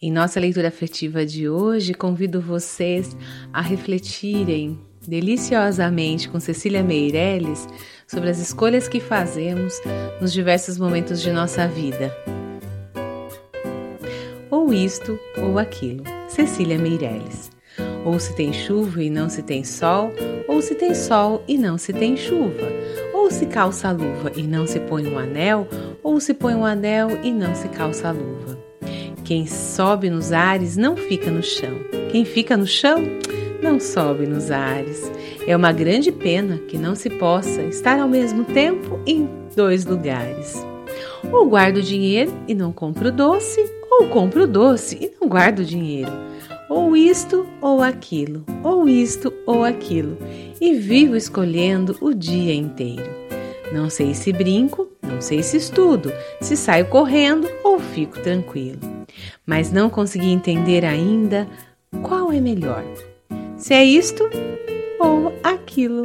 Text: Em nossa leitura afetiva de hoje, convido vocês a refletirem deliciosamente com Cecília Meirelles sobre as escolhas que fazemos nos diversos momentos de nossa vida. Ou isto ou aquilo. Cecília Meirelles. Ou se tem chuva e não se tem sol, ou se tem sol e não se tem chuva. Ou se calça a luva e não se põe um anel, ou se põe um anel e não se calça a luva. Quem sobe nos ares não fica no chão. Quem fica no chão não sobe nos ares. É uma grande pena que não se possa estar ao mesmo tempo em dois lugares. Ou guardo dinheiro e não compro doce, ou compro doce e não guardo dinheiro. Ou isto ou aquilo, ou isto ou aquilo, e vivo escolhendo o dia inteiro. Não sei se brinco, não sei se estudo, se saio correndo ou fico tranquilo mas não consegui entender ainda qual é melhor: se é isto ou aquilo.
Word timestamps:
Em 0.00 0.12
nossa 0.12 0.38
leitura 0.38 0.68
afetiva 0.68 1.24
de 1.24 1.48
hoje, 1.48 1.94
convido 1.94 2.38
vocês 2.38 3.16
a 3.50 3.62
refletirem 3.62 4.78
deliciosamente 5.08 6.28
com 6.28 6.38
Cecília 6.38 6.82
Meirelles 6.82 7.66
sobre 8.06 8.28
as 8.28 8.38
escolhas 8.38 8.88
que 8.88 9.00
fazemos 9.00 9.80
nos 10.20 10.34
diversos 10.34 10.76
momentos 10.76 11.22
de 11.22 11.32
nossa 11.32 11.66
vida. 11.66 12.14
Ou 14.50 14.70
isto 14.74 15.18
ou 15.38 15.58
aquilo. 15.58 16.04
Cecília 16.28 16.76
Meirelles. 16.76 17.50
Ou 18.04 18.20
se 18.20 18.36
tem 18.36 18.52
chuva 18.52 19.02
e 19.02 19.08
não 19.08 19.30
se 19.30 19.42
tem 19.42 19.64
sol, 19.64 20.12
ou 20.46 20.60
se 20.60 20.74
tem 20.74 20.94
sol 20.94 21.42
e 21.48 21.56
não 21.56 21.78
se 21.78 21.94
tem 21.94 22.18
chuva. 22.18 22.68
Ou 23.14 23.30
se 23.30 23.46
calça 23.46 23.88
a 23.88 23.92
luva 23.92 24.30
e 24.36 24.42
não 24.42 24.66
se 24.66 24.78
põe 24.78 25.06
um 25.06 25.18
anel, 25.18 25.66
ou 26.02 26.20
se 26.20 26.34
põe 26.34 26.54
um 26.54 26.66
anel 26.66 27.08
e 27.24 27.32
não 27.32 27.54
se 27.54 27.66
calça 27.68 28.10
a 28.10 28.12
luva. 28.12 28.65
Quem 29.26 29.44
sobe 29.44 30.08
nos 30.08 30.30
ares 30.30 30.76
não 30.76 30.96
fica 30.96 31.32
no 31.32 31.42
chão. 31.42 31.80
Quem 32.12 32.24
fica 32.24 32.56
no 32.56 32.64
chão 32.64 33.02
não 33.60 33.80
sobe 33.80 34.24
nos 34.24 34.52
ares. 34.52 35.02
É 35.44 35.56
uma 35.56 35.72
grande 35.72 36.12
pena 36.12 36.58
que 36.68 36.78
não 36.78 36.94
se 36.94 37.10
possa 37.10 37.60
estar 37.62 37.98
ao 37.98 38.06
mesmo 38.06 38.44
tempo 38.44 39.00
em 39.04 39.28
dois 39.56 39.84
lugares. 39.84 40.64
Ou 41.32 41.44
guardo 41.48 41.82
dinheiro 41.82 42.32
e 42.46 42.54
não 42.54 42.72
compro 42.72 43.10
doce, 43.10 43.60
ou 43.90 44.06
compro 44.06 44.46
doce 44.46 44.96
e 45.00 45.10
não 45.20 45.28
guardo 45.28 45.64
dinheiro. 45.64 46.12
Ou 46.70 46.96
isto 46.96 47.44
ou 47.60 47.82
aquilo, 47.82 48.44
ou 48.62 48.88
isto 48.88 49.34
ou 49.44 49.64
aquilo, 49.64 50.16
e 50.60 50.74
vivo 50.74 51.16
escolhendo 51.16 51.96
o 52.00 52.14
dia 52.14 52.54
inteiro. 52.54 53.10
Não 53.72 53.90
sei 53.90 54.14
se 54.14 54.32
brinco, 54.32 54.86
não 55.02 55.20
sei 55.20 55.42
se 55.42 55.56
estudo, 55.56 56.12
se 56.40 56.56
saio 56.56 56.86
correndo 56.86 57.48
ou 57.64 57.80
fico 57.80 58.20
tranquilo 58.20 58.85
mas 59.46 59.70
não 59.70 59.90
consegui 59.90 60.28
entender 60.28 60.84
ainda 60.84 61.46
qual 62.02 62.32
é 62.32 62.40
melhor: 62.40 62.84
se 63.56 63.74
é 63.74 63.84
isto 63.84 64.28
ou 65.00 65.32
aquilo. 65.42 66.02